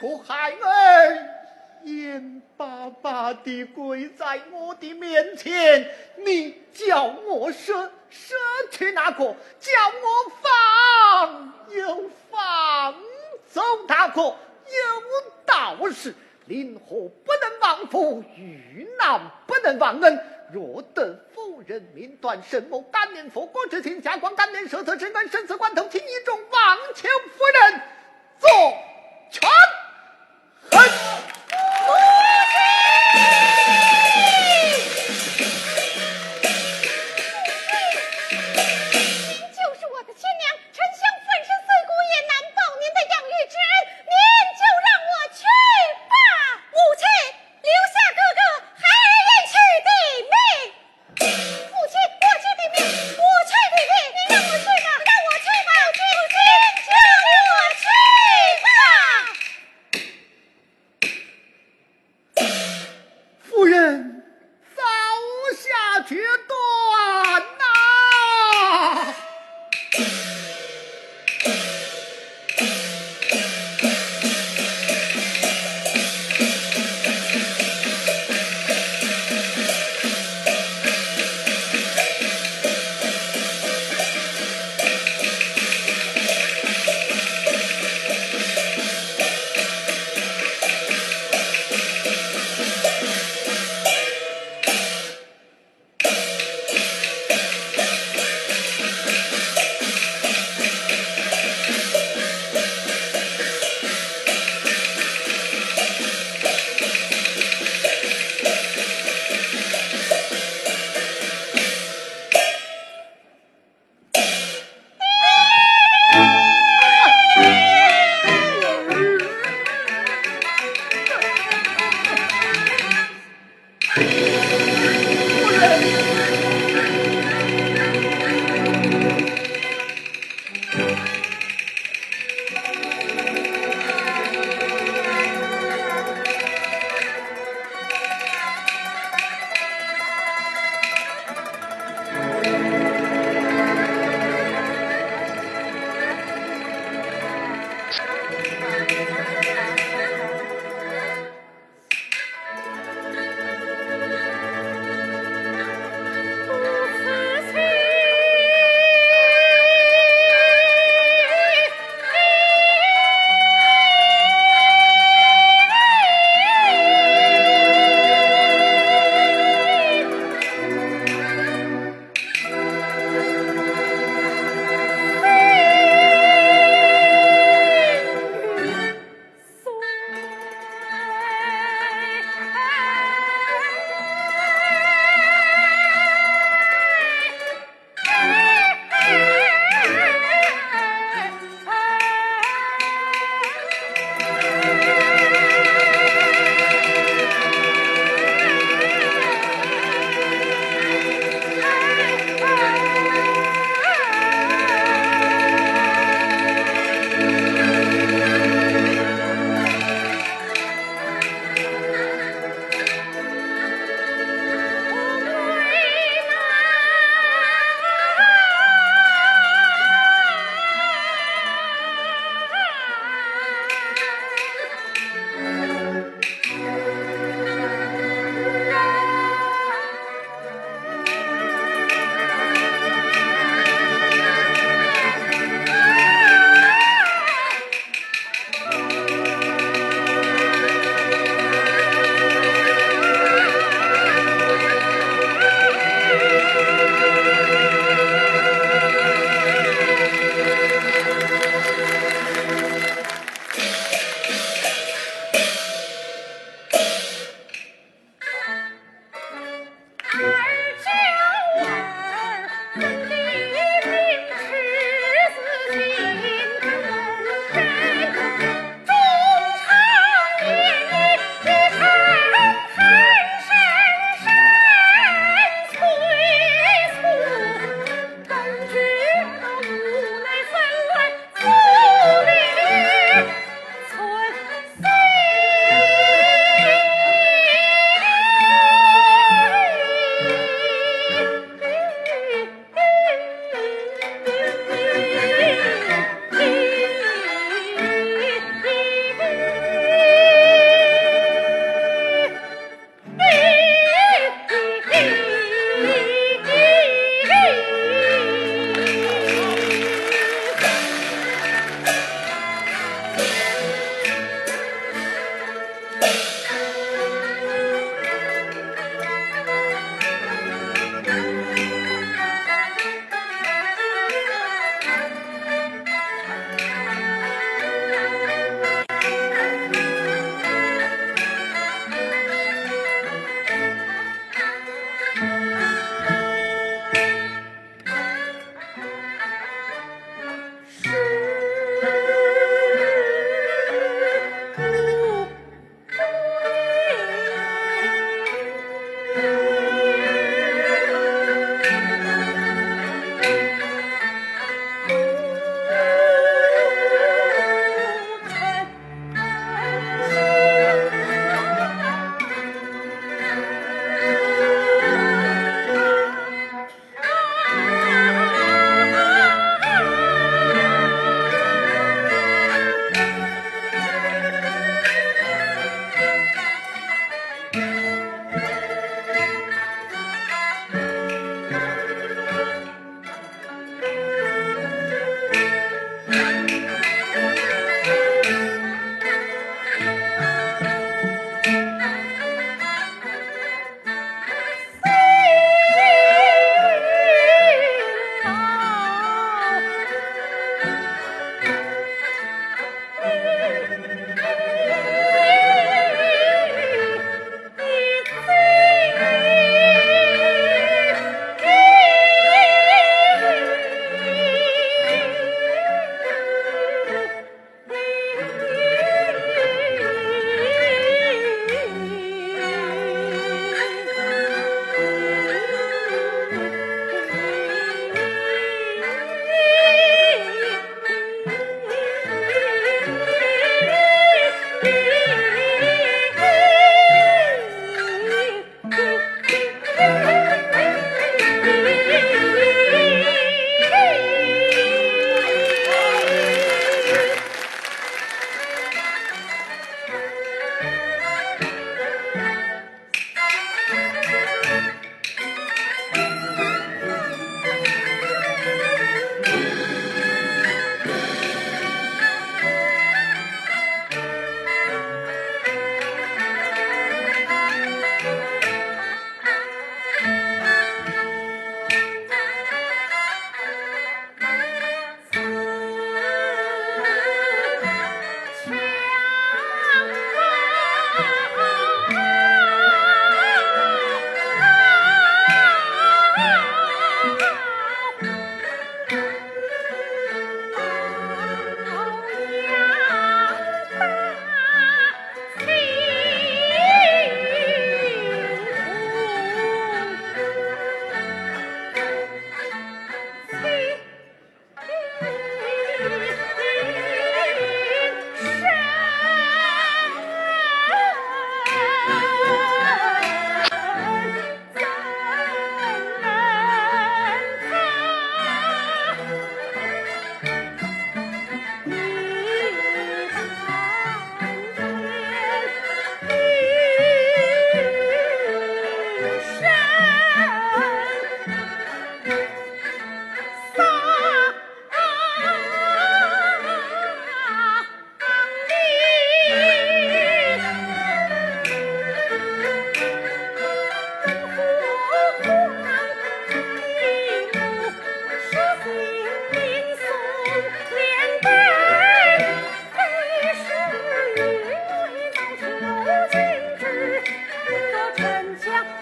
[0.00, 1.28] 两个孩儿
[1.84, 5.86] 眼巴巴地跪在我的面前，
[6.16, 8.34] 你叫我舍舍
[8.70, 9.24] 去那个，
[9.60, 12.94] 叫我放又放
[13.46, 14.36] 走那个，有
[15.44, 16.14] 道是。
[16.46, 20.20] 临河不能忘父，遇难不能忘恩。
[20.52, 27.80] 若得夫人命断，什么感念佛国之情，下官感念舍特之恩，生死关头，请一众望求夫人
[28.40, 28.50] 做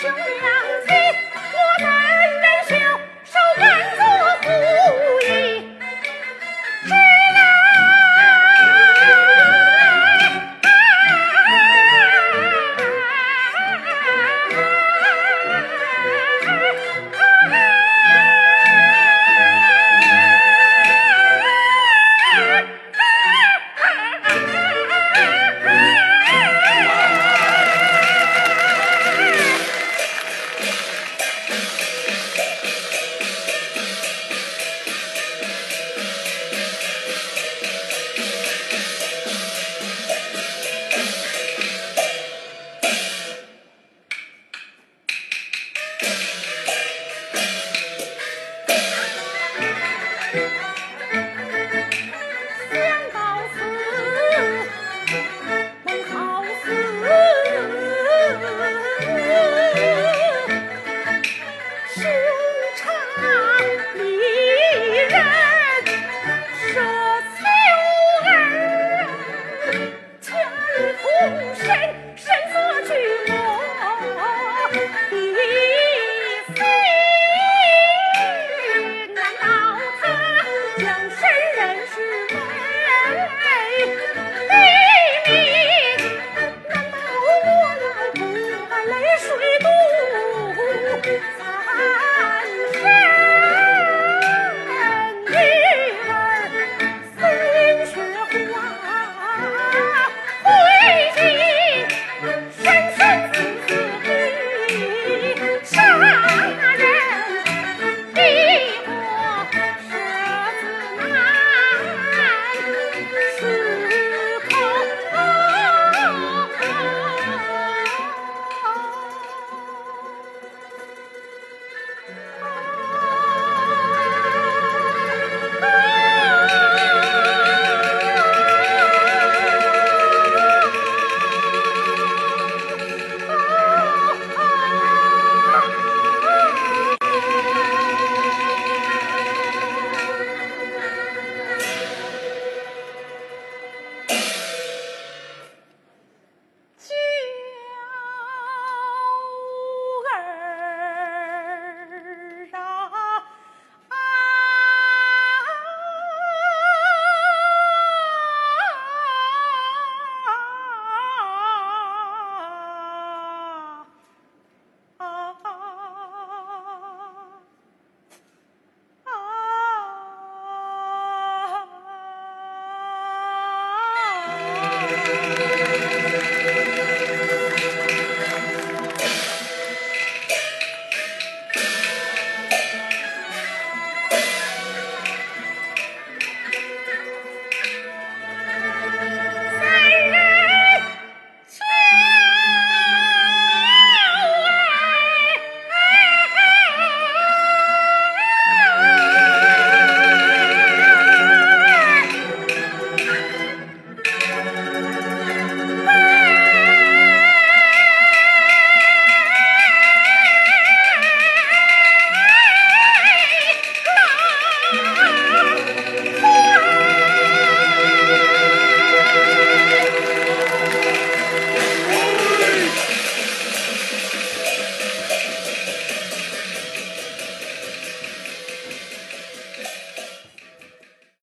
[0.00, 1.29] 雄良才